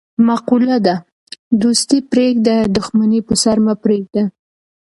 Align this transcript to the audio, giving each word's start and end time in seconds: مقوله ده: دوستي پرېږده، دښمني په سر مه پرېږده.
مقوله 0.27 0.77
ده: 0.85 0.95
دوستي 1.63 1.97
پرېږده، 2.11 2.55
دښمني 2.75 3.19
په 3.27 3.33
سر 3.43 3.57
مه 3.65 3.73
پرېږده. 3.83 4.23